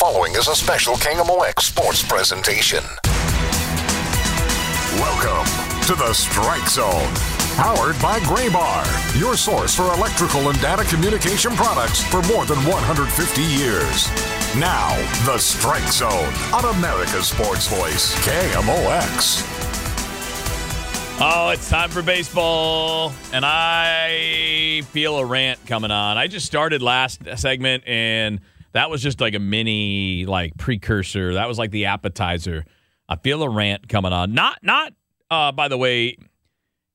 [0.00, 2.82] The following is a special KMOX sports presentation.
[4.94, 5.44] Welcome
[5.88, 7.12] to the Strike Zone.
[7.56, 13.42] Powered by Graybar, your source for electrical and data communication products for more than 150
[13.42, 14.08] years.
[14.56, 19.44] Now, the Strike Zone on America's Sports Voice, KMOX.
[21.20, 26.16] Oh, it's time for baseball, and I feel a rant coming on.
[26.16, 28.40] I just started last segment, and
[28.72, 31.34] that was just like a mini like precursor.
[31.34, 32.64] That was like the appetizer.
[33.08, 34.32] I feel a rant coming on.
[34.32, 34.92] Not not
[35.30, 36.16] uh, by the way,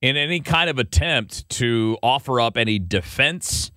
[0.00, 3.70] in any kind of attempt to offer up any defense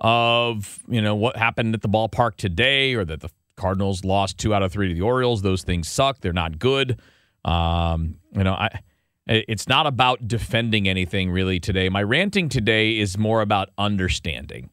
[0.00, 4.54] of you know what happened at the ballpark today, or that the Cardinals lost two
[4.54, 5.42] out of three to the Orioles.
[5.42, 6.20] Those things suck.
[6.20, 7.00] They're not good.
[7.44, 8.80] Um, you know, I
[9.26, 11.88] it's not about defending anything really today.
[11.88, 14.70] My ranting today is more about understanding.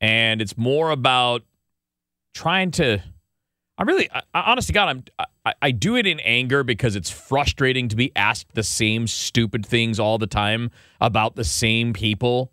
[0.00, 1.42] And it's more about
[2.34, 3.02] trying to
[3.78, 7.10] I really I, honest to God, I'm I, I do it in anger because it's
[7.10, 12.52] frustrating to be asked the same stupid things all the time about the same people.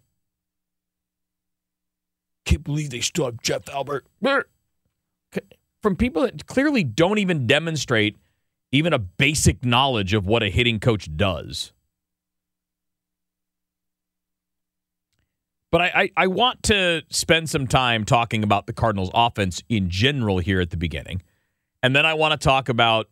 [2.46, 4.06] Can't believe they still have Jeff Albert.
[5.82, 8.18] From people that clearly don't even demonstrate
[8.72, 11.74] even a basic knowledge of what a hitting coach does.
[15.76, 19.90] But I, I, I, want to spend some time talking about the Cardinals' offense in
[19.90, 21.22] general here at the beginning.
[21.84, 23.10] And then I want to talk about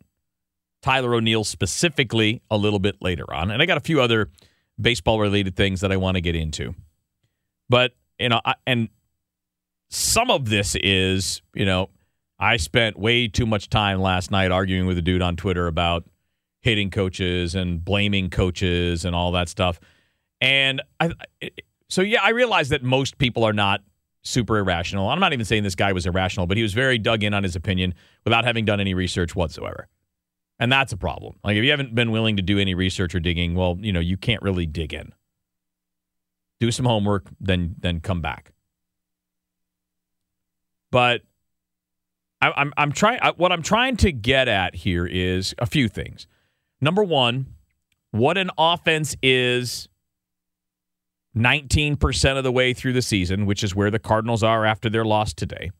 [0.82, 3.52] Tyler O'Neill specifically a little bit later on.
[3.52, 4.30] And I got a few other
[4.80, 6.74] baseball related things that I want to get into.
[7.68, 8.88] But, you know, I, and
[9.90, 11.90] some of this is, you know,
[12.40, 16.06] I spent way too much time last night arguing with a dude on Twitter about
[16.62, 19.82] hating coaches and blaming coaches and all that stuff.
[20.40, 21.12] And I,
[21.94, 23.82] so, yeah, I realize that most people are not
[24.24, 25.10] super irrational.
[25.10, 27.44] I'm not even saying this guy was irrational, but he was very dug in on
[27.44, 27.94] his opinion
[28.24, 29.88] without having done any research whatsoever.
[30.58, 31.36] And that's a problem.
[31.44, 34.00] Like, if you haven't been willing to do any research or digging, well, you know,
[34.00, 35.14] you can't really dig in.
[36.60, 38.54] Do some homework, then then come back.
[40.90, 41.22] But
[42.42, 43.20] I, I'm I'm trying.
[43.38, 46.26] What I'm trying to get at here is a few things.
[46.82, 47.54] Number one,
[48.10, 49.90] what an offense is
[51.36, 55.06] 19% of the way through the season, which is where the Cardinals are after their
[55.06, 55.72] loss today,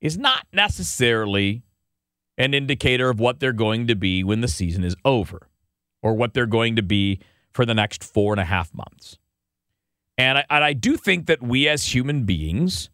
[0.00, 1.62] is not necessarily
[2.38, 5.48] an indicator of what they're going to be when the season is over
[6.02, 7.20] or what they're going to be
[7.52, 9.18] for the next four and a half months.
[10.18, 12.90] And I, and I do think that we as human beings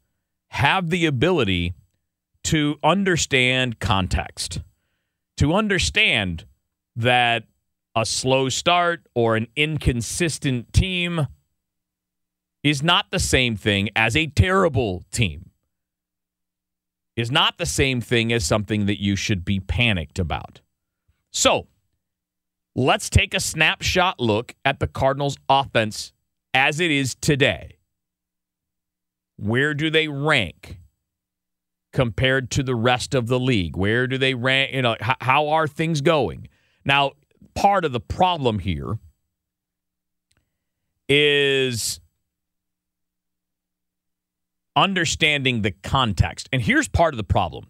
[0.48, 1.74] have the ability
[2.44, 4.60] to understand context,
[5.36, 6.46] to understand
[6.96, 7.44] that
[7.94, 11.26] a slow start or an inconsistent team
[12.62, 15.50] is not the same thing as a terrible team,
[17.16, 20.60] is not the same thing as something that you should be panicked about.
[21.30, 21.68] So
[22.74, 26.12] let's take a snapshot look at the Cardinals' offense
[26.52, 27.78] as it is today.
[29.36, 30.80] Where do they rank?
[31.92, 33.76] compared to the rest of the league?
[33.76, 34.72] Where do they rank?
[34.72, 36.48] You know, how are things going?
[36.84, 37.12] Now,
[37.54, 38.98] part of the problem here
[41.08, 42.00] is
[44.76, 46.48] understanding the context.
[46.52, 47.66] And here's part of the problem.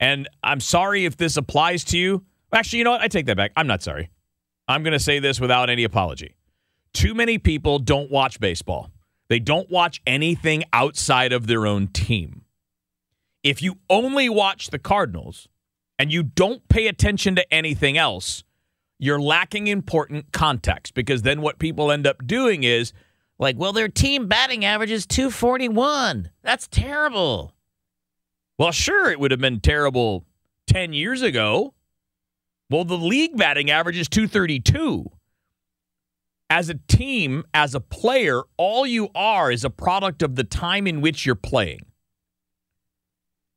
[0.00, 2.24] And I'm sorry if this applies to you.
[2.52, 3.00] Actually, you know what?
[3.00, 3.52] I take that back.
[3.56, 4.10] I'm not sorry.
[4.68, 6.36] I'm going to say this without any apology.
[6.92, 8.90] Too many people don't watch baseball.
[9.28, 12.44] They don't watch anything outside of their own team
[13.44, 15.46] if you only watch the Cardinals
[15.98, 18.42] and you don't pay attention to anything else,
[18.98, 22.92] you're lacking important context because then what people end up doing is
[23.38, 26.30] like, well, their team batting average is 241.
[26.42, 27.52] That's terrible.
[28.58, 30.24] Well, sure, it would have been terrible
[30.68, 31.74] 10 years ago.
[32.70, 35.10] Well, the league batting average is 232.
[36.50, 40.86] As a team, as a player, all you are is a product of the time
[40.86, 41.86] in which you're playing.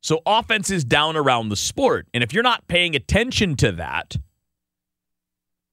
[0.01, 2.07] So offense is down around the sport.
[2.13, 4.15] And if you're not paying attention to that,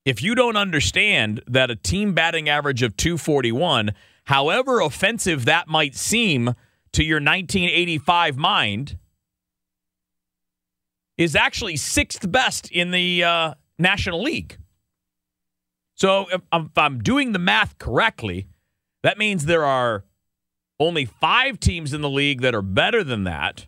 [0.04, 3.92] if you don't understand that a team batting average of 241,
[4.24, 6.54] however offensive that might seem
[6.92, 8.98] to your 1985 mind,
[11.16, 14.58] is actually sixth best in the uh, National League.
[15.94, 18.48] So if I'm, if I'm doing the math correctly,
[19.02, 20.04] that means there are
[20.80, 23.66] only five teams in the league that are better than that,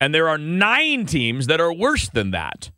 [0.00, 2.71] and there are nine teams that are worse than that.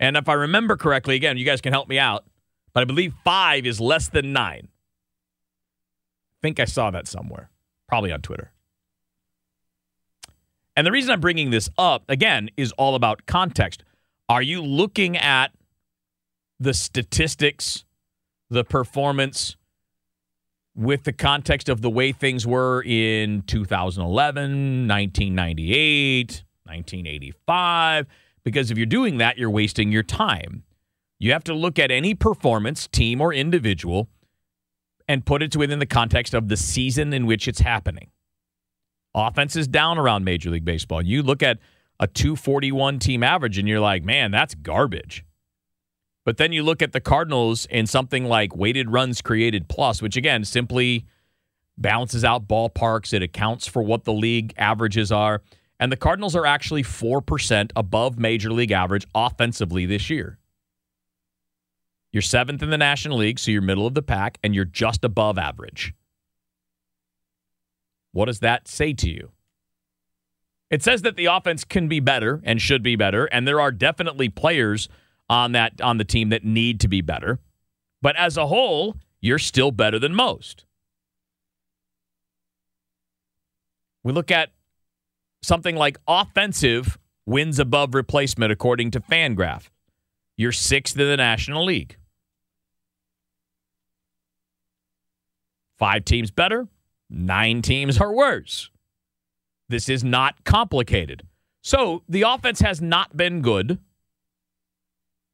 [0.00, 2.24] And if I remember correctly, again, you guys can help me out,
[2.72, 4.68] but I believe five is less than nine.
[4.68, 7.50] I think I saw that somewhere,
[7.86, 8.50] probably on Twitter.
[10.74, 13.84] And the reason I'm bringing this up, again, is all about context.
[14.30, 15.48] Are you looking at
[16.58, 17.84] the statistics,
[18.48, 19.56] the performance
[20.74, 28.06] with the context of the way things were in 2011, 1998, 1985?
[28.44, 30.64] Because if you're doing that, you're wasting your time.
[31.18, 34.08] You have to look at any performance, team or individual,
[35.06, 38.10] and put it within the context of the season in which it's happening.
[39.14, 41.02] Offense is down around Major League Baseball.
[41.02, 41.58] You look at
[41.98, 45.24] a 241 team average and you're like, man, that's garbage.
[46.24, 50.16] But then you look at the Cardinals in something like weighted runs created plus, which
[50.16, 51.06] again simply
[51.76, 53.12] balances out ballparks.
[53.12, 55.42] It accounts for what the league averages are.
[55.80, 60.38] And the Cardinals are actually 4% above major league average offensively this year.
[62.12, 65.04] You're seventh in the National League, so you're middle of the pack, and you're just
[65.04, 65.94] above average.
[68.12, 69.30] What does that say to you?
[70.70, 73.72] It says that the offense can be better and should be better, and there are
[73.72, 74.88] definitely players
[75.30, 77.38] on that on the team that need to be better.
[78.02, 80.64] But as a whole, you're still better than most.
[84.02, 84.50] We look at
[85.42, 89.68] something like offensive wins above replacement according to Fangraph.
[90.36, 91.96] You're sixth in the National League.
[95.78, 96.68] Five teams better,
[97.08, 98.70] nine teams are worse.
[99.68, 101.26] This is not complicated.
[101.62, 103.78] So the offense has not been good,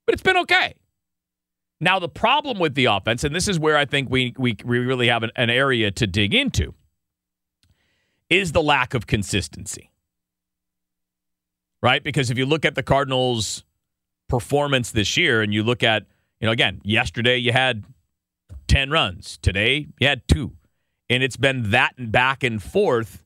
[0.07, 0.75] but it's been okay.
[1.81, 4.79] Now, the problem with the offense, and this is where I think we, we, we
[4.79, 6.75] really have an, an area to dig into,
[8.31, 9.91] is the lack of consistency
[11.83, 12.03] right?
[12.03, 13.65] Because if you look at the Cardinals'
[14.29, 16.05] performance this year and you look at,
[16.41, 17.85] you know, again, yesterday you had
[18.69, 20.53] 10 runs, today you had two.
[21.09, 23.23] And it's been that back and forth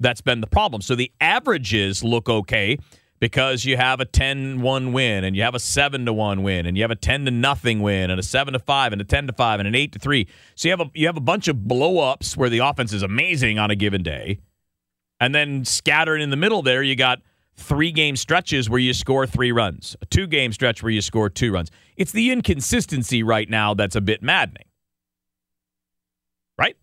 [0.00, 0.82] that's been the problem.
[0.82, 2.78] So the averages look okay
[3.20, 6.76] because you have a 10-1 win and you have a 7 to 1 win and
[6.76, 9.28] you have a 10 to nothing win and a 7 to 5 and a 10
[9.28, 10.28] to 5 and an 8 to 3.
[10.54, 13.58] So you have a you have a bunch of blow-ups where the offense is amazing
[13.58, 14.40] on a given day.
[15.20, 17.22] And then scattered in the middle there you got
[17.56, 21.30] three game stretches where you score three runs, a two game stretch where you score
[21.30, 21.70] two runs.
[21.96, 24.66] It's the inconsistency right now that's a bit maddening.
[26.58, 26.76] Right?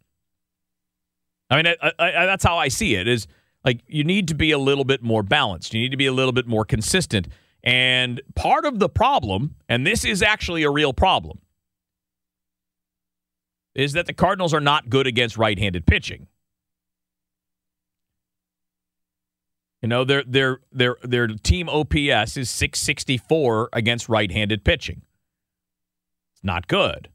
[1.49, 3.27] I mean, I, I, that's how I see it is
[3.63, 5.73] like you need to be a little bit more balanced.
[5.73, 7.27] You need to be a little bit more consistent.
[7.63, 11.39] And part of the problem, and this is actually a real problem,
[13.75, 16.27] is that the Cardinals are not good against right handed pitching.
[19.81, 25.01] You know, their their their their team OPS is 664 against right-handed pitching.
[26.33, 27.09] It's not good.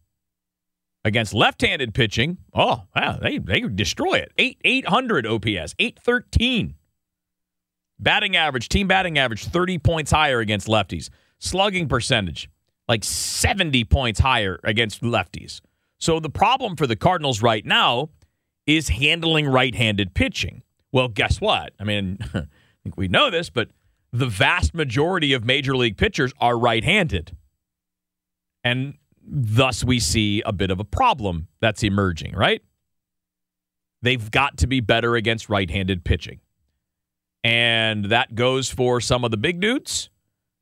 [1.04, 4.32] Against left-handed pitching, oh, wow, they they destroy it.
[4.36, 6.74] 8 800 OPS, 813.
[7.98, 11.08] Batting average, team batting average 30 points higher against lefties.
[11.38, 12.50] Slugging percentage
[12.88, 15.60] like 70 points higher against lefties.
[15.98, 18.10] So the problem for the Cardinals right now
[18.66, 20.62] is handling right-handed pitching.
[20.96, 21.74] Well, guess what?
[21.78, 22.46] I mean, I
[22.82, 23.68] think we know this, but
[24.14, 27.36] the vast majority of major league pitchers are right handed.
[28.64, 32.62] And thus we see a bit of a problem that's emerging, right?
[34.00, 36.40] They've got to be better against right handed pitching.
[37.44, 40.08] And that goes for some of the big dudes.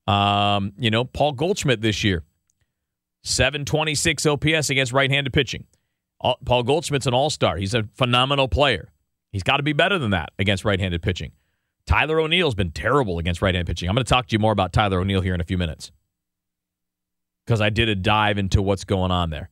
[0.08, 2.24] Um, you know, Paul Goldschmidt this year,
[3.22, 5.66] 726 OPS against right handed pitching.
[6.44, 7.56] Paul Goldschmidt's an all star.
[7.56, 8.90] He's a phenomenal player.
[9.34, 11.32] He's got to be better than that against right handed pitching.
[11.88, 13.88] Tyler O'Neill's been terrible against right hand pitching.
[13.88, 15.90] I'm going to talk to you more about Tyler O'Neill here in a few minutes
[17.44, 19.50] because I did a dive into what's going on there.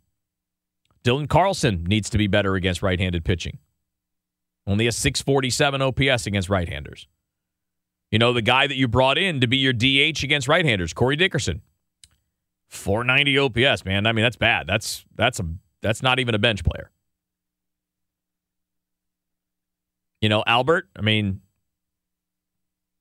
[1.03, 3.59] Dylan Carlson needs to be better against right handed pitching.
[4.69, 7.09] Only a 647 OPS against right handers.
[8.13, 10.93] You know, the guy that you brought in to be your DH against right handers,
[10.93, 11.61] Corey Dickerson.
[12.69, 14.07] 490 OPS, man.
[14.07, 14.69] I mean, that's bad.
[14.69, 15.47] That's that's a
[15.81, 16.93] that's not even a bench player.
[20.23, 21.41] You know, Albert, I mean,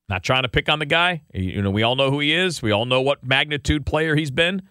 [0.10, 1.22] not trying to pick on the guy.
[1.34, 2.62] You know, we all know who he is.
[2.62, 4.64] We all know what magnitude player he's been.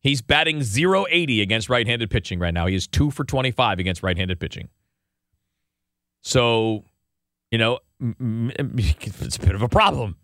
[0.00, 2.66] He's batting 080 against right-handed pitching right now.
[2.66, 4.68] He is 2 for 25 against right-handed pitching.
[6.22, 6.84] So,
[7.50, 10.16] you know, it's a bit of a problem.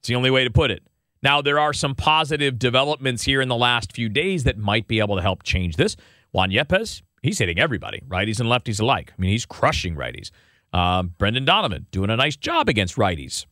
[0.00, 0.82] It's the only way to put it.
[1.22, 5.00] Now, there are some positive developments here in the last few days that might be
[5.00, 5.96] able to help change this.
[6.32, 9.12] Juan Yepez, he's hitting everybody, righties and lefties alike.
[9.16, 10.30] I mean, he's crushing righties.
[10.72, 13.46] Uh, Brendan Donovan doing a nice job against righties.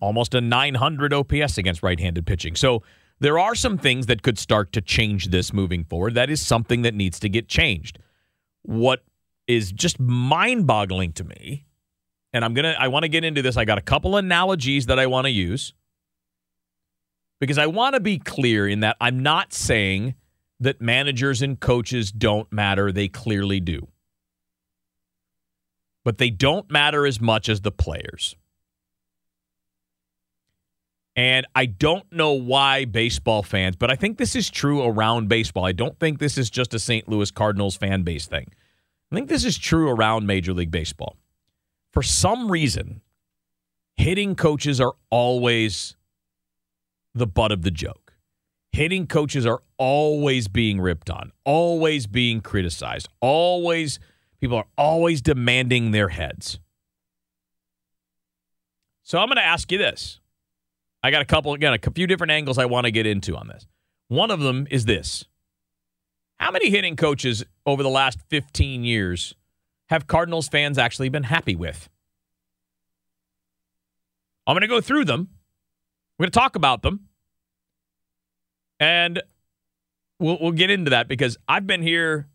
[0.00, 2.56] Almost a 900 OPS against right handed pitching.
[2.56, 2.82] So
[3.20, 6.14] there are some things that could start to change this moving forward.
[6.14, 7.98] That is something that needs to get changed.
[8.62, 9.04] What
[9.46, 11.66] is just mind boggling to me
[12.36, 13.56] and I'm gonna I want to get into this.
[13.56, 15.72] I got a couple analogies that I want to use
[17.40, 20.14] because I want to be clear in that I'm not saying
[20.60, 22.92] that managers and coaches don't matter.
[22.92, 23.88] They clearly do.
[26.04, 28.36] But they don't matter as much as the players.
[31.16, 35.64] And I don't know why baseball fans, but I think this is true around baseball.
[35.64, 37.08] I don't think this is just a St.
[37.08, 38.52] Louis Cardinals fan base thing.
[39.10, 41.16] I think this is true around Major League Baseball
[41.96, 43.00] for some reason,
[43.96, 45.96] hitting coaches are always
[47.14, 48.05] the butt of the joke.
[48.76, 53.98] Hitting coaches are always being ripped on, always being criticized, always,
[54.38, 56.58] people are always demanding their heads.
[59.02, 60.20] So I'm going to ask you this.
[61.02, 63.48] I got a couple, again, a few different angles I want to get into on
[63.48, 63.66] this.
[64.08, 65.24] One of them is this
[66.36, 69.34] How many hitting coaches over the last 15 years
[69.86, 71.88] have Cardinals fans actually been happy with?
[74.46, 75.30] I'm going to go through them.
[76.18, 77.05] We're going to talk about them.
[78.78, 79.22] And
[80.18, 82.28] we'll, we'll get into that because I've been here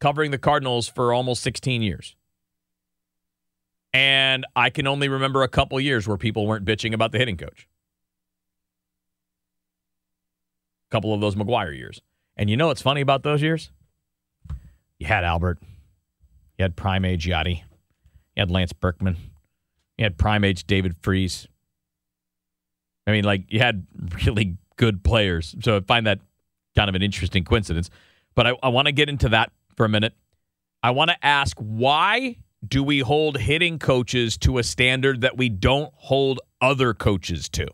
[0.00, 2.16] covering the Cardinals for almost 16 years.
[3.92, 7.36] And I can only remember a couple years where people weren't bitching about the hitting
[7.36, 7.68] coach.
[10.88, 12.00] A couple of those McGwire years.
[12.36, 13.70] And you know what's funny about those years?
[14.98, 15.58] You had Albert.
[16.56, 17.56] You had prime age Yadi.
[18.36, 19.16] You had Lance Berkman.
[19.98, 21.48] You had prime age David Freese.
[23.06, 23.86] I mean, like you had
[24.24, 25.54] really good players.
[25.60, 26.20] So I find that
[26.74, 27.90] kind of an interesting coincidence.
[28.34, 30.14] But I, I want to get into that for a minute.
[30.82, 35.50] I want to ask why do we hold hitting coaches to a standard that we
[35.50, 37.66] don't hold other coaches to?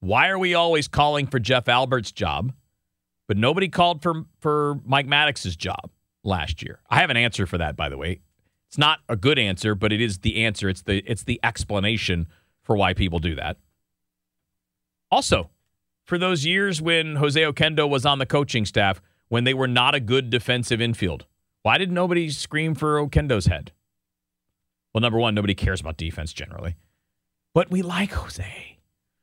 [0.00, 2.52] Why are we always calling for Jeff Albert's job,
[3.26, 5.90] but nobody called for for Mike Maddux's job?
[6.22, 6.80] last year?
[6.90, 8.20] I have an answer for that, by the way.
[8.68, 10.68] It's not a good answer, but it is the answer.
[10.68, 12.28] It's the it's the explanation
[12.62, 13.56] for why people do that.
[15.10, 15.50] Also,
[16.04, 19.94] for those years when Jose Oquendo was on the coaching staff, when they were not
[19.94, 21.26] a good defensive infield,
[21.62, 23.72] why did nobody scream for Oquendo's head?
[24.92, 26.76] Well, number one, nobody cares about defense generally,
[27.54, 28.78] but we like Jose,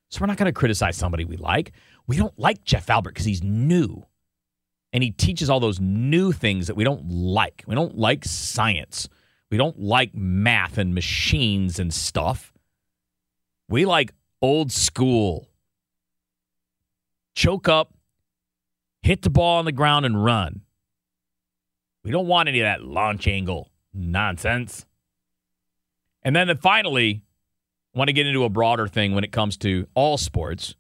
[0.10, 1.74] so we're not going to criticize somebody we like.
[2.08, 4.06] We don't like Jeff Albert because he's new
[4.94, 7.64] and he teaches all those new things that we don't like.
[7.68, 9.10] We don't like science.
[9.52, 12.54] We don't like math and machines and stuff.
[13.70, 15.50] We like old school.
[17.38, 17.94] Choke up,
[19.04, 20.62] hit the ball on the ground and run.
[22.04, 24.88] We don't want any of that launch angle nonsense.
[26.24, 27.22] And then finally,
[27.94, 30.74] I want to get into a broader thing when it comes to all sports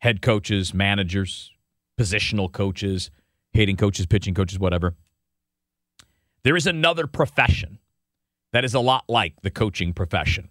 [0.00, 1.50] head coaches, managers,
[1.98, 3.10] positional coaches,
[3.54, 4.94] hitting coaches, pitching coaches, whatever.
[6.42, 7.78] There is another profession
[8.52, 10.50] that is a lot like the coaching profession.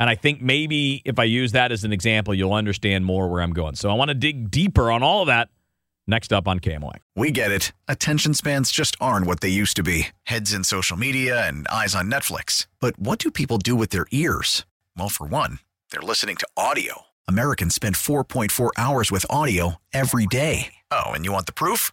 [0.00, 3.42] And I think maybe if I use that as an example, you'll understand more where
[3.42, 3.74] I'm going.
[3.74, 5.50] So I want to dig deeper on all of that
[6.06, 6.96] next up on KMOX.
[7.14, 7.72] We get it.
[7.86, 11.94] Attention spans just aren't what they used to be heads in social media and eyes
[11.94, 12.66] on Netflix.
[12.80, 14.64] But what do people do with their ears?
[14.96, 15.58] Well, for one,
[15.90, 17.02] they're listening to audio.
[17.28, 20.74] Americans spend 4.4 hours with audio every day.
[20.90, 21.92] Oh, and you want the proof?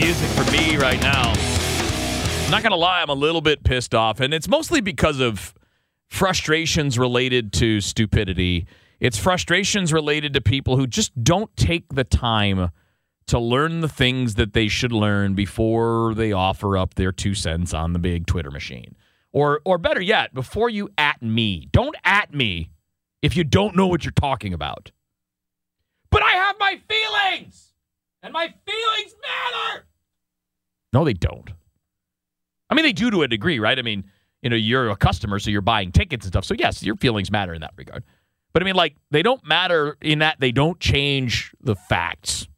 [0.00, 1.32] music for me right now.
[2.44, 5.20] I'm not going to lie, I'm a little bit pissed off, and it's mostly because
[5.20, 5.52] of
[6.08, 8.66] frustrations related to stupidity.
[8.98, 12.70] It's frustrations related to people who just don't take the time
[13.26, 17.74] to learn the things that they should learn before they offer up their two cents
[17.74, 18.96] on the big Twitter machine.
[19.32, 21.68] Or or better yet, before you at me.
[21.70, 22.70] Don't at me
[23.20, 24.92] if you don't know what you're talking about.
[26.10, 27.74] But I have my feelings
[28.22, 29.86] and my feelings matter.
[30.92, 31.50] No, they don't.
[32.68, 33.78] I mean, they do to a degree, right?
[33.78, 34.04] I mean,
[34.42, 36.44] you know, you're a customer, so you're buying tickets and stuff.
[36.44, 38.04] So yes, your feelings matter in that regard.
[38.52, 42.48] But I mean, like, they don't matter in that they don't change the facts.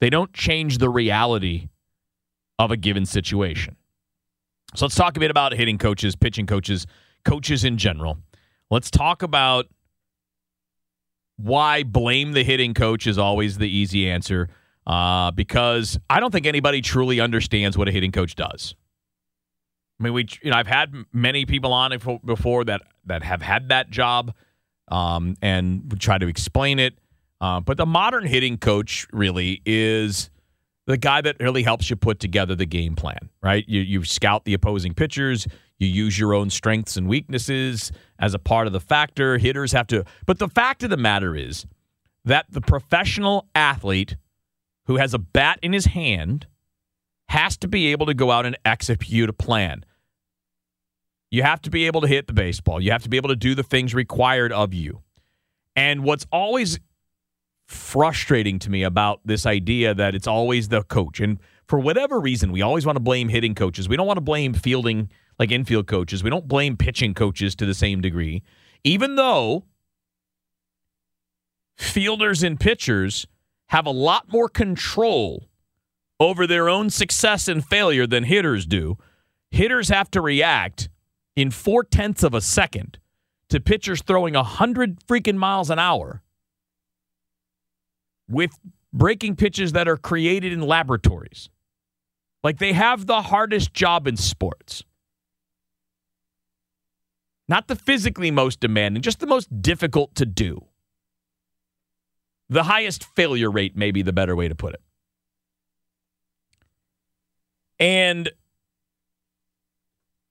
[0.00, 1.68] They don't change the reality
[2.58, 3.76] of a given situation.
[4.74, 6.86] So let's talk a bit about hitting coaches, pitching coaches,
[7.24, 8.18] coaches in general.
[8.70, 9.66] Let's talk about
[11.36, 14.48] why blame the hitting coach is always the easy answer.
[14.86, 18.76] Uh, because I don't think anybody truly understands what a hitting coach does.
[19.98, 23.70] I mean, we, you know, I've had many people on before that that have had
[23.70, 24.32] that job,
[24.88, 26.94] um, and try to explain it.
[27.40, 30.30] Uh, but the modern hitting coach really is
[30.86, 33.64] the guy that really helps you put together the game plan, right?
[33.68, 35.46] You, you scout the opposing pitchers,
[35.78, 39.36] you use your own strengths and weaknesses as a part of the factor.
[39.36, 41.66] Hitters have to, but the fact of the matter is
[42.24, 44.16] that the professional athlete
[44.86, 46.46] who has a bat in his hand
[47.28, 49.84] has to be able to go out and execute a plan.
[51.30, 52.80] You have to be able to hit the baseball.
[52.80, 55.02] You have to be able to do the things required of you.
[55.74, 56.78] And what's always
[57.66, 61.20] frustrating to me about this idea that it's always the coach.
[61.20, 63.88] And for whatever reason, we always want to blame hitting coaches.
[63.88, 66.22] We don't want to blame fielding, like infield coaches.
[66.22, 68.42] We don't blame pitching coaches to the same degree,
[68.84, 69.64] even though
[71.76, 73.26] fielders and pitchers
[73.68, 75.48] have a lot more control
[76.18, 78.96] over their own success and failure than hitters do.
[79.50, 80.88] Hitters have to react
[81.34, 82.98] in four tenths of a second
[83.50, 86.22] to pitchers throwing a hundred freaking miles an hour
[88.28, 88.50] with
[88.92, 91.50] breaking pitches that are created in laboratories.
[92.42, 94.84] Like they have the hardest job in sports.
[97.48, 100.66] Not the physically most demanding, just the most difficult to do.
[102.48, 104.80] The highest failure rate, may be the better way to put it.
[107.78, 108.30] And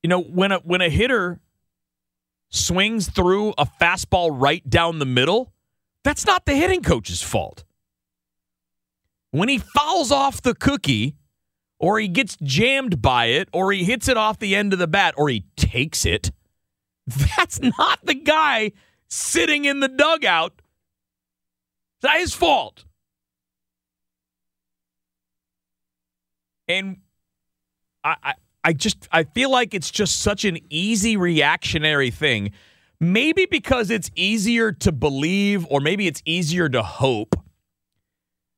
[0.01, 1.39] you know, when a when a hitter
[2.49, 5.53] swings through a fastball right down the middle,
[6.03, 7.65] that's not the hitting coach's fault
[9.35, 11.17] when he fouls off the cookie
[11.77, 14.87] or he gets jammed by it or he hits it off the end of the
[14.87, 16.31] bat or he takes it,
[17.07, 18.71] that's not the guy
[19.09, 20.61] sitting in the dugout.
[22.05, 22.85] That's his fault.
[26.67, 26.97] And
[28.03, 32.51] I, I, I just I feel like it's just such an easy reactionary thing.
[32.99, 37.35] Maybe because it's easier to believe, or maybe it's easier to hope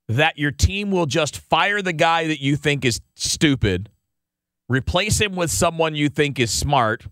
[0.08, 3.90] that your team will just fire the guy that you think is stupid,
[4.70, 7.08] replace him with someone you think is smart,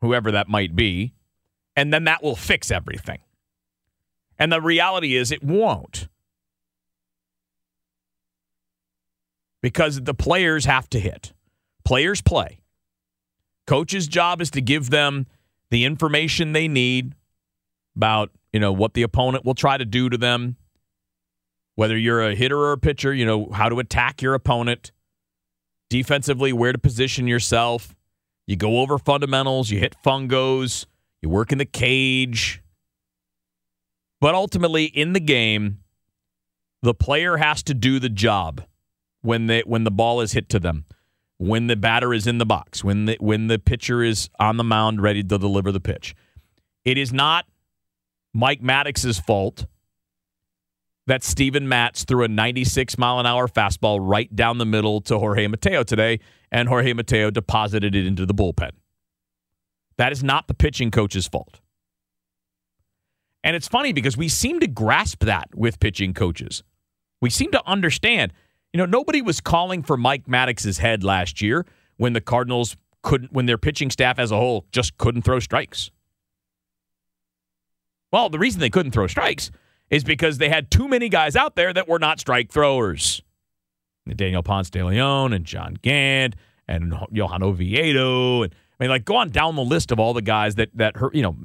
[0.00, 1.14] whoever that might be,
[1.74, 3.18] and then that will fix everything.
[4.38, 6.08] And the reality is, it won't.
[9.62, 11.32] Because the players have to hit.
[11.84, 12.60] Players play.
[13.66, 15.26] Coach's job is to give them
[15.70, 17.14] the information they need
[17.96, 20.56] about, you know, what the opponent will try to do to them,
[21.76, 24.92] whether you're a hitter or a pitcher, you know how to attack your opponent.
[25.90, 27.94] Defensively, where to position yourself.
[28.46, 30.86] You go over fundamentals, you hit fungos,
[31.22, 32.62] you work in the cage.
[34.24, 35.80] But ultimately, in the game,
[36.80, 38.64] the player has to do the job
[39.20, 40.86] when they when the ball is hit to them,
[41.36, 44.64] when the batter is in the box, when the when the pitcher is on the
[44.64, 46.14] mound ready to deliver the pitch.
[46.86, 47.44] It is not
[48.32, 49.66] Mike Maddux's fault
[51.06, 55.18] that Steven Matz threw a 96 mile an hour fastball right down the middle to
[55.18, 56.18] Jorge Mateo today,
[56.50, 58.70] and Jorge Mateo deposited it into the bullpen.
[59.98, 61.60] That is not the pitching coach's fault.
[63.44, 66.64] And it's funny because we seem to grasp that with pitching coaches.
[67.20, 68.32] We seem to understand.
[68.72, 71.66] You know, nobody was calling for Mike Maddux's head last year
[71.98, 75.90] when the Cardinals couldn't, when their pitching staff as a whole just couldn't throw strikes.
[78.10, 79.50] Well, the reason they couldn't throw strikes
[79.90, 83.22] is because they had too many guys out there that were not strike throwers.
[84.16, 86.34] Daniel Ponce de Leon and John Gant
[86.66, 88.42] and Johan Oviedo.
[88.42, 90.96] And I mean, like, go on down the list of all the guys that, that
[90.96, 91.36] hurt, you know,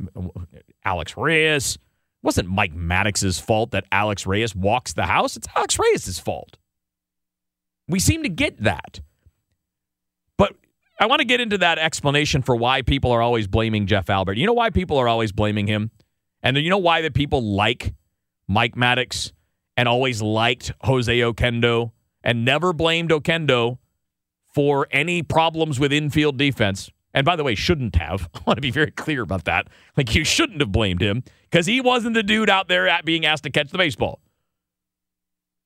[0.85, 1.77] Alex Reyes.
[2.21, 5.38] It wasn't Mike Maddux's fault that Alex Reyes walks the house.
[5.38, 6.58] It's Alex Reyes' fault.
[7.88, 8.99] We seem to get that.
[10.38, 10.53] But
[10.99, 14.38] I want to get into that explanation for why people are always blaming Jeff Albert.
[14.38, 15.91] You know why people are always blaming him?
[16.43, 17.93] And you know why the people like
[18.47, 19.32] Mike Maddox
[19.77, 23.77] and always liked Jose Oquendo and never blamed Oquendo
[24.53, 26.91] for any problems with infield defense.
[27.13, 28.30] And by the way, shouldn't have.
[28.36, 29.67] I want to be very clear about that.
[29.98, 33.26] Like, you shouldn't have blamed him because he wasn't the dude out there at being
[33.26, 34.19] asked to catch the baseball.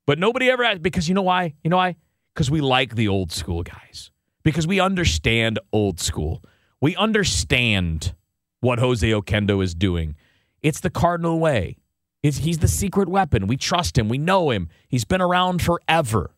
[0.05, 1.53] But nobody ever asked because you know why?
[1.63, 1.95] You know why?
[2.33, 4.11] Because we like the old school guys.
[4.43, 6.43] Because we understand old school.
[6.81, 8.13] We understand
[8.59, 10.15] what Jose Oquendo is doing.
[10.61, 11.77] It's the Cardinal way.
[12.21, 13.47] It's, he's the secret weapon.
[13.47, 14.09] We trust him.
[14.09, 14.69] We know him.
[14.87, 16.31] He's been around forever.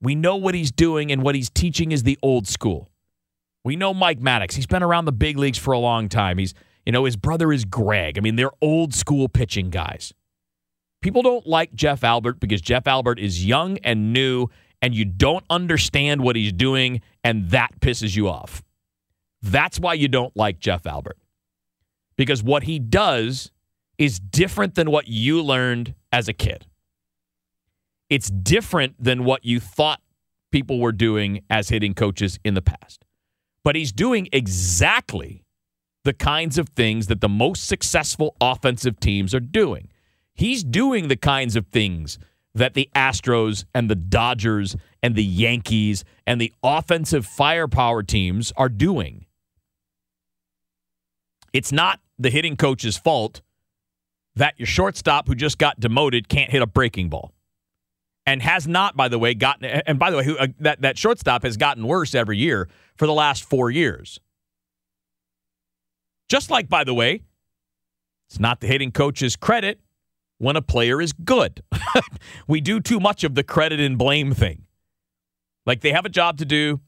[0.00, 2.89] We know what he's doing, and what he's teaching is the old school.
[3.64, 4.54] We know Mike Maddux.
[4.54, 6.38] He's been around the big leagues for a long time.
[6.38, 6.54] He's,
[6.86, 8.16] you know, his brother is Greg.
[8.16, 10.14] I mean, they're old school pitching guys.
[11.02, 14.48] People don't like Jeff Albert because Jeff Albert is young and new,
[14.82, 18.62] and you don't understand what he's doing, and that pisses you off.
[19.42, 21.18] That's why you don't like Jeff Albert.
[22.16, 23.50] Because what he does
[23.96, 26.66] is different than what you learned as a kid.
[28.10, 30.00] It's different than what you thought
[30.50, 33.04] people were doing as hitting coaches in the past.
[33.64, 35.44] But he's doing exactly
[36.04, 39.88] the kinds of things that the most successful offensive teams are doing.
[40.34, 42.18] He's doing the kinds of things
[42.54, 48.68] that the Astros and the Dodgers and the Yankees and the offensive firepower teams are
[48.68, 49.26] doing.
[51.52, 53.42] It's not the hitting coach's fault
[54.36, 57.32] that your shortstop who just got demoted can't hit a breaking ball.
[58.26, 59.64] And has not, by the way, gotten.
[59.64, 63.06] And by the way, who, uh, that that shortstop has gotten worse every year for
[63.06, 64.20] the last four years.
[66.28, 67.22] Just like, by the way,
[68.28, 69.80] it's not the hitting coach's credit
[70.38, 71.62] when a player is good.
[72.46, 74.66] we do too much of the credit and blame thing.
[75.66, 76.80] Like they have a job to do.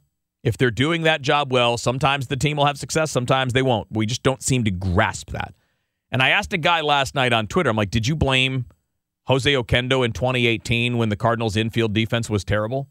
[0.45, 3.89] If they're doing that job well, sometimes the team will have success, sometimes they won't.
[3.91, 5.55] We just don't seem to grasp that.
[6.11, 8.67] And I asked a guy last night on Twitter, I'm like, did you blame
[9.33, 12.91] Jose Oquendo in 2018 when the Cardinals' infield defense was terrible?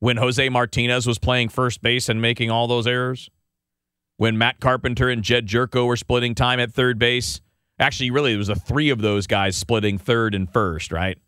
[0.00, 3.30] When Jose Martinez was playing first base and making all those errors?
[4.16, 7.40] When Matt Carpenter and Jedd Gyorko were splitting time at third base?
[7.78, 11.18] Actually, really, it was the three of those guys splitting third and first, right?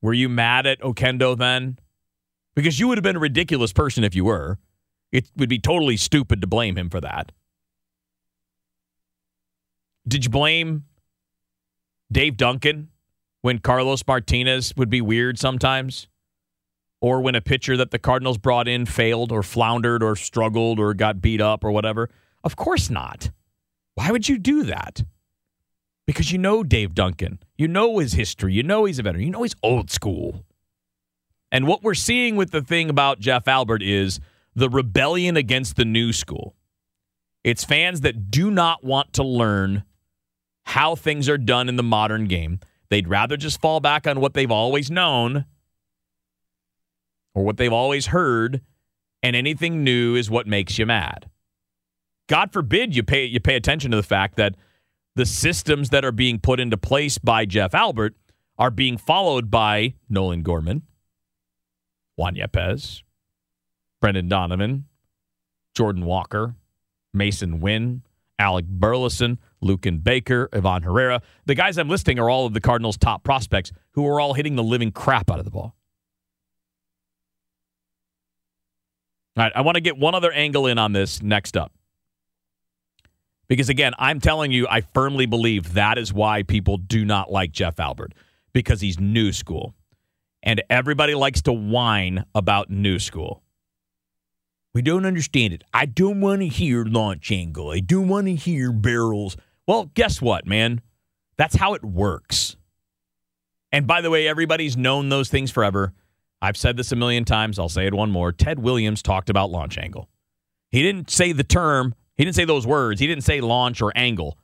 [0.00, 1.76] Were you mad at Oquendo then?
[2.54, 4.60] Because you would have been a ridiculous person if you were.
[5.10, 7.32] It would be totally stupid to blame him for that.
[10.06, 10.84] Did you blame
[12.12, 12.88] Dave Duncan
[13.42, 16.08] when Carlos Martinez would be weird sometimes?
[17.00, 20.92] Or when a pitcher that the Cardinals brought in failed or floundered or struggled or
[20.92, 22.10] got beat up or whatever?
[22.44, 23.30] Of course not.
[23.94, 25.02] Why would you do that?
[26.06, 27.38] Because you know Dave Duncan.
[27.56, 28.52] You know his history.
[28.52, 29.24] You know he's a veteran.
[29.24, 30.44] You know he's old school.
[31.52, 34.20] And what we're seeing with the thing about Jeff Albert is
[34.54, 36.54] the rebellion against the new school.
[37.44, 39.84] It's fans that do not want to learn
[40.70, 42.60] how things are done in the modern game.
[42.90, 45.44] They'd rather just fall back on what they've always known
[47.34, 48.60] or what they've always heard,
[49.20, 51.28] and anything new is what makes you mad.
[52.28, 54.54] God forbid you pay you pay attention to the fact that
[55.16, 58.14] the systems that are being put into place by Jeff Albert
[58.56, 60.82] are being followed by Nolan Gorman,
[62.14, 63.02] Juan Yepez,
[64.00, 64.84] Brendan Donovan,
[65.74, 66.54] Jordan Walker,
[67.14, 68.02] Masyn Winn,
[68.38, 71.22] Alec Burleson, Luken Baker, Ivan Herrera.
[71.46, 74.56] The guys I'm listing are all of the Cardinals' top prospects who are all hitting
[74.56, 75.76] the living crap out of the ball.
[79.36, 81.72] All right, I want to get one other angle in on this next up.
[83.48, 87.50] Because again, I'm telling you, I firmly believe that is why people do not like
[87.50, 88.14] Jeff Albert
[88.52, 89.74] because he's new school.
[90.42, 93.42] And everybody likes to whine about new school.
[94.72, 95.64] We don't understand it.
[95.74, 97.70] I don't want to hear launch angle.
[97.70, 99.36] I don't want to hear barrels.
[99.70, 100.80] Well, guess what, man?
[101.38, 102.56] That's how it works.
[103.70, 105.92] And by the way, everybody's known those things forever.
[106.42, 107.56] I've said this a million times.
[107.56, 108.32] I'll say it one more.
[108.32, 110.08] Ted Williams talked about launch angle.
[110.72, 113.00] He didn't say the term, he didn't say those words.
[113.00, 114.36] He didn't say launch or angle.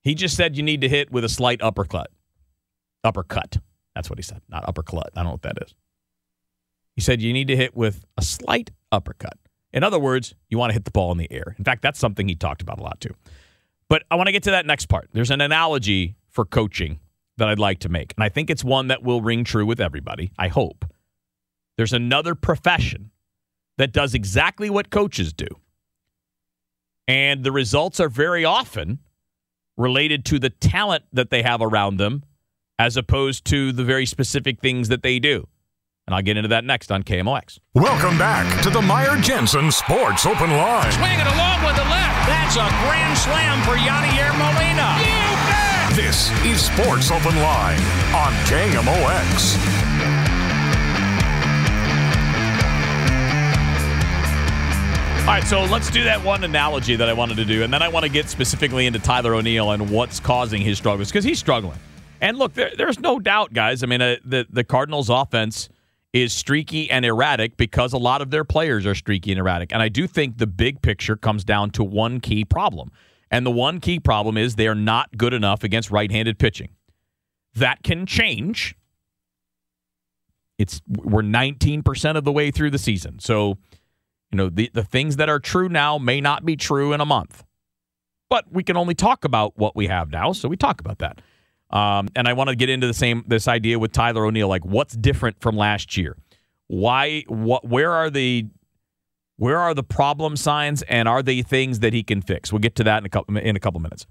[0.00, 2.10] He just said you need to hit with a slight uppercut.
[3.04, 3.58] Uppercut.
[3.94, 5.10] That's what he said, not uppercut.
[5.14, 5.74] I don't know what that is.
[6.94, 9.36] He said you need to hit with a slight uppercut.
[9.74, 11.54] In other words, you want to hit the ball in the air.
[11.58, 13.14] In fact, that's something he talked about a lot too.
[13.94, 15.08] But I want to get to that next part.
[15.12, 16.98] There's an analogy for coaching
[17.36, 18.12] that I'd like to make.
[18.16, 20.32] And I think it's one that will ring true with everybody.
[20.36, 20.84] I hope.
[21.76, 23.12] There's another profession
[23.78, 25.46] that does exactly what coaches do.
[27.06, 28.98] And the results are very often
[29.76, 32.24] related to the talent that they have around them
[32.80, 35.46] as opposed to the very specific things that they do.
[36.06, 37.58] And I'll get into that next on KMOX.
[37.72, 40.92] Welcome back to the Meyer Jensen Sports Open Line.
[40.92, 42.28] Swinging along with the left.
[42.28, 45.00] That's a grand slam for Yadier Molina.
[45.00, 45.96] You bet!
[45.96, 47.80] This is Sports Open Line
[48.12, 49.56] on KMOX.
[55.20, 57.80] All right, so let's do that one analogy that I wanted to do, and then
[57.80, 61.38] I want to get specifically into Tyler O'Neill and what's causing his struggles because he's
[61.38, 61.78] struggling.
[62.20, 63.82] And look, there, there's no doubt, guys.
[63.82, 65.70] I mean, uh, the the Cardinals' offense
[66.14, 69.72] is streaky and erratic because a lot of their players are streaky and erratic.
[69.72, 72.92] And I do think the big picture comes down to one key problem.
[73.32, 76.70] And the one key problem is they're not good enough against right handed pitching.
[77.56, 78.76] That can change.
[80.56, 83.18] It's we're 19% of the way through the season.
[83.18, 83.58] So,
[84.30, 87.04] you know, the, the things that are true now may not be true in a
[87.04, 87.42] month.
[88.30, 91.20] But we can only talk about what we have now, so we talk about that.
[91.70, 94.64] Um, and I want to get into the same this idea with Tyler O'Neill, like
[94.64, 96.16] what's different from last year?
[96.68, 97.24] Why?
[97.28, 97.66] What?
[97.66, 98.46] Where are the
[99.36, 102.52] where are the problem signs, and are they things that he can fix?
[102.52, 104.06] We'll get to that in a couple in a couple minutes.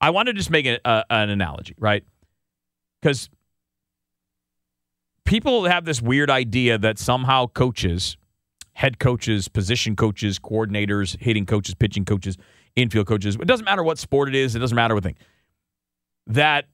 [0.00, 2.04] I want to just make a, a, an analogy, right?
[3.00, 3.28] Because
[5.24, 8.16] people have this weird idea that somehow coaches,
[8.74, 12.36] head coaches, position coaches, coordinators, hitting coaches, pitching coaches,
[12.76, 15.16] infield coaches, it doesn't matter what sport it is, it doesn't matter what thing,
[16.26, 16.66] that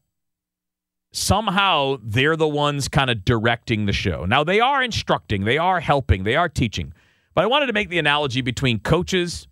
[1.14, 4.24] somehow they're the ones kind of directing the show.
[4.24, 6.92] Now, they are instructing, they are helping, they are teaching.
[7.35, 9.46] But I wanted to make the analogy between coaches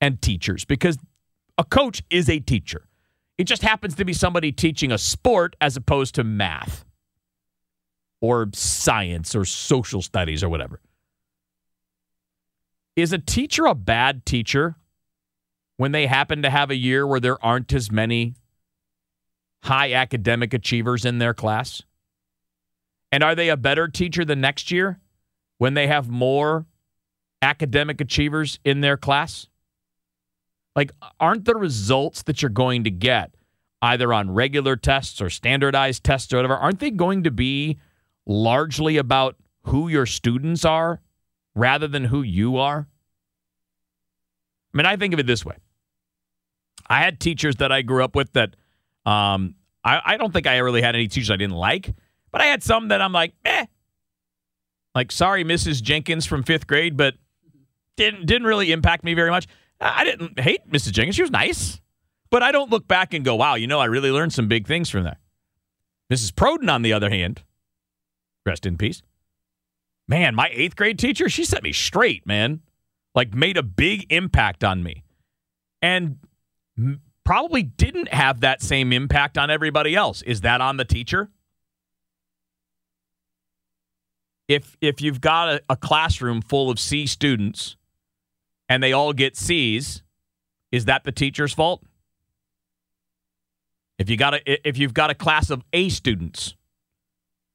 [0.00, 0.98] and teachers because
[1.58, 2.88] a coach is a teacher.
[3.36, 6.84] It just happens to be somebody teaching a sport as opposed to math
[8.20, 10.80] or science or social studies or whatever.
[12.96, 14.76] Is a teacher a bad teacher
[15.76, 18.34] when they happen to have a year where there aren't as many
[19.62, 21.82] high academic achievers in their class?
[23.10, 25.00] And are they a better teacher the next year
[25.58, 26.66] when they have more
[27.42, 29.48] academic achievers in their class?
[30.74, 33.34] Like, aren't the results that you're going to get
[33.82, 37.78] either on regular tests or standardized tests or whatever, aren't they going to be
[38.24, 41.00] largely about who your students are
[41.54, 42.86] rather than who you are?
[44.72, 45.56] I mean, I think of it this way
[46.86, 48.54] I had teachers that I grew up with that
[49.06, 51.92] um, I, I don't think I really had any teachers I didn't like,
[52.30, 53.66] but I had some that I'm like, eh.
[54.94, 55.82] Like, sorry, Mrs.
[55.82, 57.14] Jenkins from fifth grade, but
[57.96, 59.46] didn't didn't really impact me very much.
[59.80, 60.92] I didn't hate Mrs.
[60.92, 61.80] Jenkins; she was nice,
[62.30, 64.66] but I don't look back and go, "Wow, you know, I really learned some big
[64.66, 65.18] things from there."
[66.12, 66.32] Mrs.
[66.32, 67.42] Proden, on the other hand,
[68.44, 69.02] rest in peace.
[70.08, 72.60] Man, my eighth grade teacher, she set me straight, man.
[73.14, 75.04] Like, made a big impact on me,
[75.80, 76.18] and
[77.24, 80.22] probably didn't have that same impact on everybody else.
[80.22, 81.30] Is that on the teacher?
[84.48, 87.76] If if you've got a, a classroom full of C students
[88.68, 90.02] and they all get C's,
[90.70, 91.82] is that the teacher's fault?
[93.98, 96.56] If you got a if you've got a class of A students,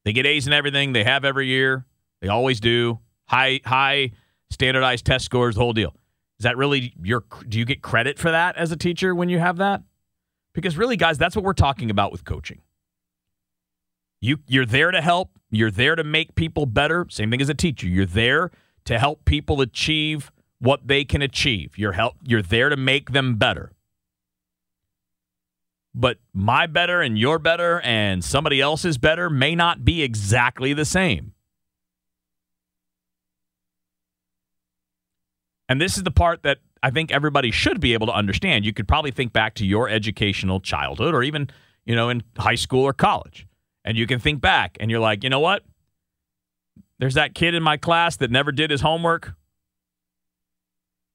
[0.06, 1.86] they get A's in everything, they have every year,
[2.22, 4.12] they always do, high high
[4.50, 5.94] standardized test scores, the whole deal.
[6.40, 9.40] Is that really your do you get credit for that as a teacher when you
[9.40, 9.82] have that?
[10.54, 12.62] Because really guys, that's what we're talking about with coaching.
[14.22, 17.56] You you're there to help, you're there to make people better, same thing as a
[17.56, 17.88] teacher.
[17.88, 18.52] You're there
[18.86, 21.78] to help people achieve what they can achieve.
[21.78, 23.74] You're help you're there to make them better.
[25.96, 30.86] But my better and your better and somebody else's better may not be exactly the
[30.86, 31.34] same.
[35.70, 38.66] And this is the part that I think everybody should be able to understand.
[38.66, 41.50] You could probably think back to your educational childhood or even,
[41.86, 43.48] you know, in high school or college.
[43.84, 45.64] And you can think back and you're like, you know what?
[47.00, 49.34] There's that kid in my class that never did his homework,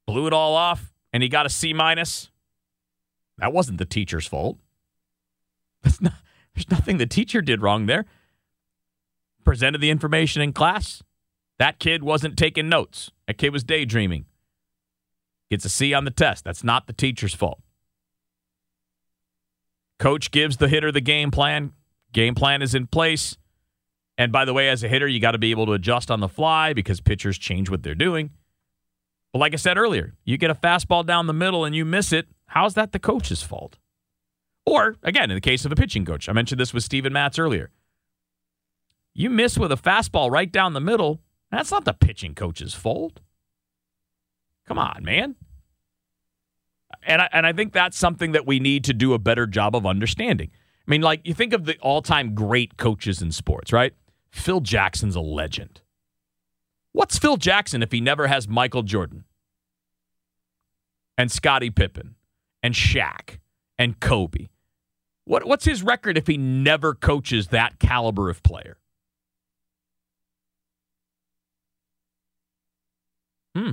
[0.07, 2.31] blew it all off, and he got a C minus.
[3.39, 4.59] That wasn't the teacher's fault.
[6.01, 6.13] Not,
[6.55, 8.05] there's nothing the teacher did wrong there.
[9.45, 11.03] Presented the information in class.
[11.59, 13.11] That kid wasn't taking notes.
[13.27, 14.27] That kid was daydreaming.
[15.53, 16.45] Gets a C on the test.
[16.45, 17.61] That's not the teacher's fault.
[19.99, 21.73] Coach gives the hitter the game plan.
[22.11, 23.37] Game plan is in place.
[24.17, 26.21] And by the way, as a hitter, you got to be able to adjust on
[26.21, 28.31] the fly because pitchers change what they're doing.
[29.31, 32.15] But like I said earlier, you get a fastball down the middle and you miss
[32.15, 32.29] it.
[32.47, 33.77] How's that the coach's fault?
[34.65, 37.39] Or, again, in the case of a pitching coach, I mentioned this with Steven Matz
[37.39, 37.71] earlier.
[39.13, 43.21] You miss with a fastball right down the middle, that's not the pitching coach's fault.
[44.67, 45.35] Come on, man.
[47.05, 49.75] And I, and I think that's something that we need to do a better job
[49.75, 50.51] of understanding.
[50.87, 53.95] I mean, like, you think of the all time great coaches in sports, right?
[54.31, 55.81] Phil Jackson's a legend.
[56.93, 59.25] What's Phil Jackson if he never has Michael Jordan
[61.17, 62.17] and Scottie Pippen
[62.63, 63.39] and Shaq
[63.79, 64.49] and Kobe?
[65.25, 68.79] What, what's his record if he never coaches that caliber of player?
[73.55, 73.73] Hmm.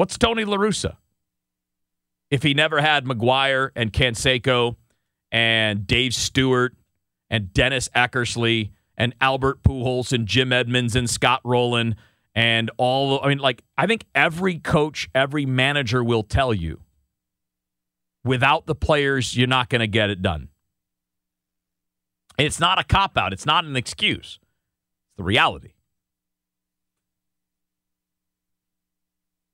[0.00, 0.96] What's Tony LaRussa?
[2.30, 4.76] If he never had McGwire and Canseco
[5.30, 6.74] and Dave Stewart
[7.28, 11.96] and Dennis Eckersley and Albert Pujols and Jim Edmonds and Scott Rolen
[12.34, 13.22] and all.
[13.22, 16.80] I mean, like I think every coach, every manager will tell you,
[18.24, 20.48] without the players, you're not going to get it done.
[22.38, 23.34] It's not a cop out.
[23.34, 24.38] It's not an excuse.
[24.40, 25.72] It's the reality.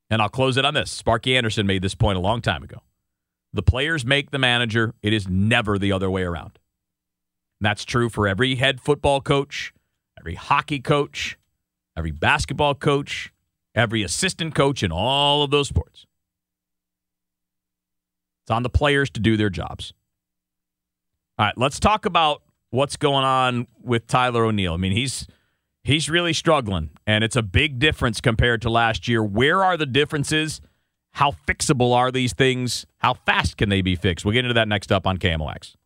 [0.09, 0.91] And I'll close it on this.
[0.91, 2.83] Sparky Anderson made this point a long time ago.
[3.53, 4.95] The players make the manager.
[5.03, 6.59] It is never the other way around.
[7.61, 9.73] And that's true for every head football coach,
[10.19, 11.39] every hockey coach,
[11.97, 13.33] every basketball coach,
[13.75, 16.07] every assistant coach in all of those sports.
[18.45, 19.93] It's on the players to do their jobs.
[21.39, 24.75] All right, let's talk about what's going on with Tyler O'Neill.
[24.75, 25.27] I mean, he's
[25.87, 29.23] he's really struggling, and it's a big difference compared to last year.
[29.23, 30.61] Where are the differences?
[31.13, 32.85] How fixable are these things?
[32.99, 34.25] How fast can they be fixed?
[34.25, 35.77] We'll get into that next up on KMOX.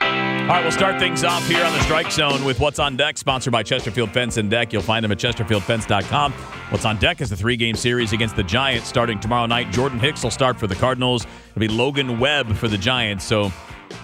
[0.00, 3.18] All right, we'll start things off here on the Strike Zone with What's on Deck,
[3.18, 4.72] sponsored by Chesterfield Fence and Deck.
[4.72, 6.32] You'll find them at chesterfieldfence.com.
[6.32, 9.70] What's on Deck is the three-game series against the Giants starting tomorrow night.
[9.72, 11.26] Jordan Hicks will start for the Cardinals.
[11.50, 13.24] It'll be Logan Webb for the Giants.
[13.24, 13.52] So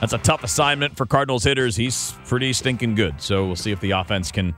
[0.00, 1.76] that's a tough assignment for Cardinals hitters.
[1.76, 3.20] He's pretty stinking good.
[3.20, 4.54] So we'll see if the offense can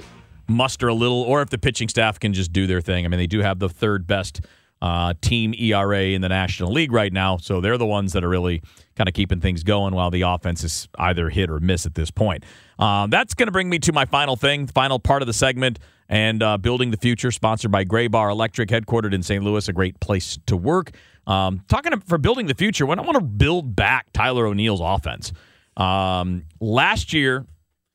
[0.48, 3.04] muster a little or if the pitching staff can just do their thing.
[3.04, 4.40] I mean, they do have the third best
[4.82, 7.38] uh, team ERA in the National League right now.
[7.38, 8.62] So they're the ones that are really
[8.94, 12.10] kind of keeping things going while the offense is either hit or miss at this
[12.10, 12.44] point.
[12.78, 15.78] Uh, that's going to bring me to my final thing, final part of the segment,
[16.08, 19.42] and uh, Building the Future, sponsored by Graybar Electric, headquartered in St.
[19.42, 20.92] Louis, a great place to work.
[21.26, 25.32] Um, talking for building the future, when I want to build back Tyler O'Neill's offense.
[25.76, 27.46] Um, last year,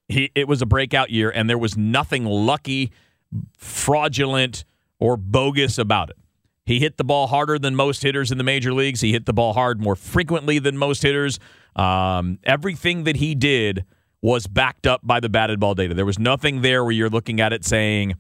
[0.08, 2.92] he, it was a breakout year, and there was nothing lucky,
[3.58, 4.66] fraudulent,
[5.00, 6.18] or bogus about it.
[6.66, 9.02] He hit the ball harder than most hitters in the major leagues.
[9.02, 11.40] He hit the ball hard more frequently than most hitters.
[11.76, 13.86] Um, everything that he did
[14.22, 15.94] was backed up by the batted ball data.
[15.94, 18.14] There was nothing there where you're looking at it saying,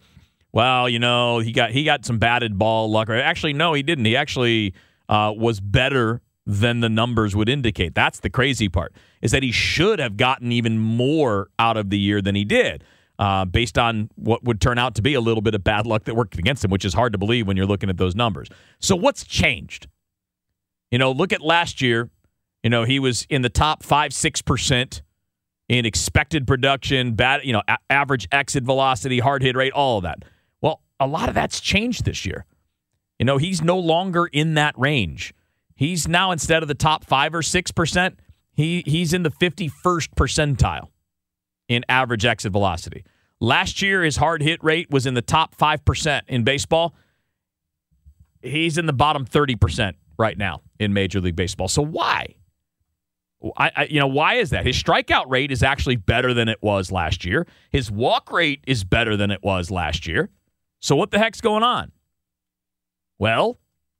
[0.51, 4.05] "Well, you know, he got he got some batted ball luck." Actually, no, he didn't.
[4.05, 4.73] He actually
[5.09, 7.93] uh, was better than the numbers would indicate.
[7.93, 11.99] That's the crazy part is that he should have gotten even more out of the
[11.99, 12.83] year than he did.
[13.19, 16.05] Uh, based on what would turn out to be a little bit of bad luck
[16.05, 18.47] that worked against him, which is hard to believe when you're looking at those numbers.
[18.79, 19.87] So, what's changed?
[20.89, 22.09] You know, look at last year.
[22.63, 25.03] You know, he was in the top five, six percent
[25.69, 30.03] in expected production, bad, you know, a- average exit velocity, hard hit rate, all of
[30.03, 30.25] that.
[30.59, 32.45] Well, a lot of that's changed this year.
[33.21, 35.35] You know, he's no longer in that range.
[35.75, 38.19] He's now instead of the top five or six percent,
[38.51, 40.87] he he's in the fifty first percentile
[41.69, 43.05] in average exit velocity.
[43.39, 46.95] Last year, his hard hit rate was in the top 5% in baseball.
[48.41, 51.67] He's in the bottom 30% right now in Major League Baseball.
[51.67, 52.35] So why?
[53.57, 56.59] I, I, you know why is that his strikeout rate is actually better than it
[56.61, 60.29] was last year his walk rate is better than it was last year
[60.79, 61.91] so what the heck's going on
[63.21, 63.59] well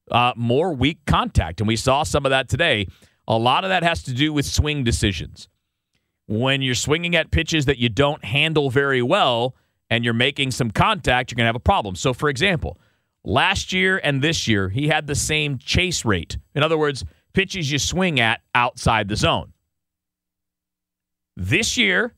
[0.10, 2.86] uh, more weak contact and we saw some of that today
[3.28, 5.48] a lot of that has to do with swing decisions
[6.32, 9.56] when you're swinging at pitches that you don't handle very well
[9.90, 11.96] and you're making some contact, you're going to have a problem.
[11.96, 12.80] So, for example,
[13.26, 16.38] last year and this year, he had the same chase rate.
[16.56, 17.04] In other words,
[17.34, 19.52] pitches you swing at outside the zone.
[21.36, 22.16] This year,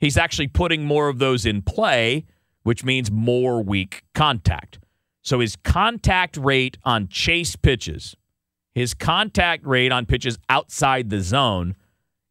[0.00, 2.24] he's actually putting more of those in play,
[2.62, 4.78] which means more weak contact.
[5.24, 8.14] So his contact rate on chase pitches,
[8.74, 11.76] his contact rate on pitches outside the zone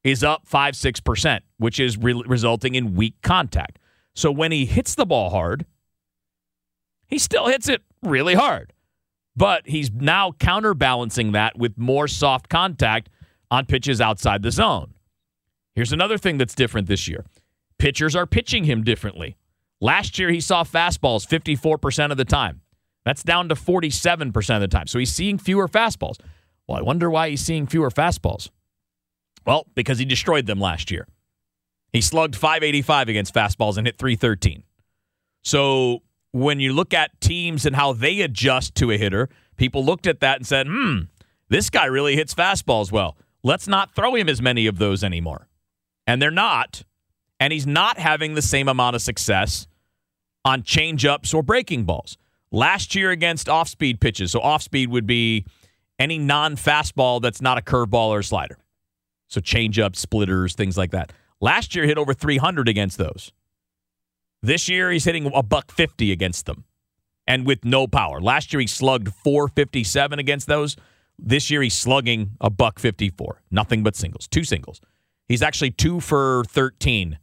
[0.03, 3.79] is up 5 6%, which is re- resulting in weak contact.
[4.13, 5.65] So when he hits the ball hard,
[7.07, 8.73] he still hits it really hard.
[9.35, 13.09] But he's now counterbalancing that with more soft contact
[13.49, 14.93] on pitches outside the zone.
[15.73, 17.25] Here's another thing that's different this year
[17.79, 19.35] pitchers are pitching him differently.
[19.81, 22.61] Last year, he saw fastballs 54% of the time.
[23.05, 24.87] That's down to 47% of the time.
[24.87, 26.19] So he's seeing fewer fastballs.
[26.67, 28.49] Well, I wonder why he's seeing fewer fastballs.
[29.45, 31.07] Well, because he destroyed them last year.
[31.91, 34.63] He slugged 585 against fastballs and hit 313.
[35.43, 36.01] So
[36.31, 40.21] when you look at teams and how they adjust to a hitter, people looked at
[40.21, 41.01] that and said, hmm,
[41.49, 43.17] this guy really hits fastballs well.
[43.43, 45.47] Let's not throw him as many of those anymore.
[46.07, 46.83] And they're not.
[47.39, 49.67] And he's not having the same amount of success
[50.45, 52.17] on changeups or breaking balls.
[52.53, 55.43] Last year against off speed pitches, so off speed would be
[55.97, 58.59] any non fastball that's not a curveball or a slider.
[59.27, 61.11] So changeup, splitters, things like that.
[61.41, 63.33] Last year hit over 300 against those.
[64.43, 66.65] This year he's hitting a buck 50 against them
[67.25, 68.21] and with no power.
[68.21, 70.75] Last year he slugged 457 against those.
[71.17, 73.41] This year he's slugging a buck 54.
[73.49, 74.79] Nothing but singles, two singles.
[75.27, 77.17] He's actually two for 13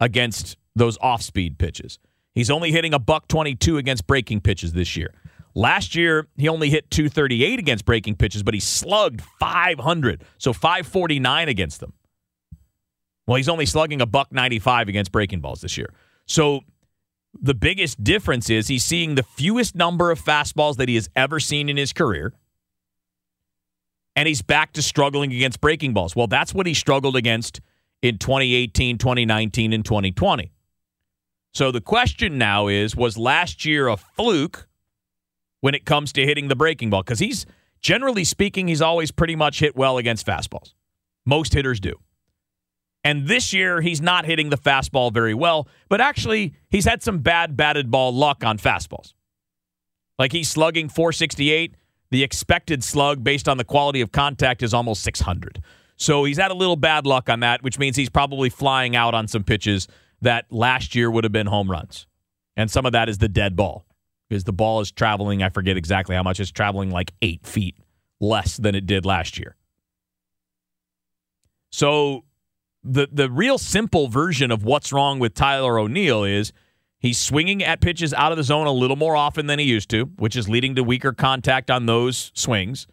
[0.00, 2.00] against those off speed pitches.
[2.38, 5.12] He's only hitting a buck 22 against breaking pitches this year.
[5.56, 11.48] Last year, he only hit 238 against breaking pitches, but he slugged 500, so 549
[11.48, 11.94] against them.
[13.26, 15.92] Well, he's only slugging a buck 95 against breaking balls this year.
[16.26, 16.60] So
[17.34, 21.40] the biggest difference is he's seeing the fewest number of fastballs that he has ever
[21.40, 22.34] seen in his career.
[24.14, 26.14] And he's back to struggling against breaking balls.
[26.14, 27.60] Well, that's what he struggled against
[28.00, 30.52] in 2018, 2019, and 2020.
[31.54, 34.68] So the question now is was last year a fluke
[35.60, 37.02] when it comes to hitting the breaking ball?
[37.02, 37.46] Because he's
[37.80, 40.74] generally speaking, he's always pretty much hit well against fastballs.
[41.26, 41.94] Most hitters do.
[43.04, 47.20] And this year, he's not hitting the fastball very well, but actually, he's had some
[47.20, 49.14] bad batted ball luck on fastballs.
[50.18, 51.74] Like he's slugging 468.
[52.10, 55.62] The expected slug based on the quality of contact is almost 600.
[55.96, 59.14] So he's had a little bad luck on that, which means he's probably flying out
[59.14, 59.88] on some pitches
[60.20, 62.06] that last year would have been home runs.
[62.56, 63.86] And some of that is the dead ball
[64.28, 67.76] because the ball is traveling, I forget exactly how much, it's traveling like eight feet
[68.20, 69.56] less than it did last year.
[71.70, 72.24] So
[72.82, 76.52] the the real simple version of what's wrong with Tyler O'Neill is
[76.98, 79.90] he's swinging at pitches out of the zone a little more often than he used
[79.90, 82.86] to, which is leading to weaker contact on those swings.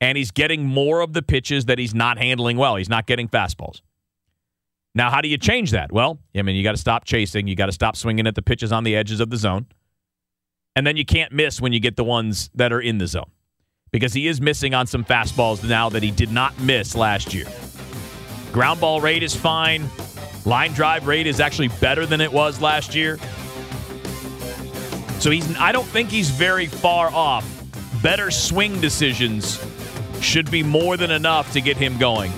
[0.00, 2.74] And he's getting more of the pitches that he's not handling well.
[2.74, 3.82] He's not getting fastballs.
[4.94, 5.90] Now, how do you change that?
[5.90, 7.48] Well, I mean, you got to stop chasing.
[7.48, 9.66] You got to stop swinging at the pitches on the edges of the zone.
[10.76, 13.30] And then you can't miss when you get the ones that are in the zone
[13.90, 17.46] because he is missing on some fastballs now that he did not miss last year.
[18.52, 19.88] Ground ball rate is fine.
[20.44, 23.18] Line drive rate is actually better than it was last year.
[25.20, 27.46] So he's I don't think he's very far off.
[28.02, 29.64] Better swing decisions
[30.20, 32.32] should be more than enough to get him going.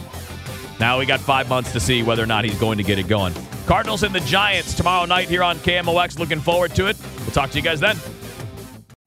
[0.80, 3.08] Now we got five months to see whether or not he's going to get it
[3.08, 3.34] going.
[3.66, 6.18] Cardinals and the Giants tomorrow night here on KMOX.
[6.18, 6.96] Looking forward to it.
[7.20, 7.96] We'll talk to you guys then.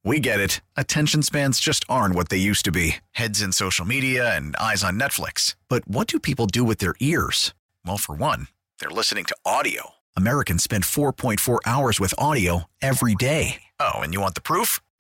[0.04, 0.62] We get it.
[0.78, 4.82] Attention spans just aren't what they used to be heads in social media and eyes
[4.82, 5.56] on Netflix.
[5.68, 7.54] But what do people do with their ears?
[7.86, 8.48] Well, for one,
[8.80, 9.96] they're listening to audio.
[10.16, 13.64] Americans spend 4.4 hours with audio every day.
[13.82, 14.80] Oh, and you want the proof?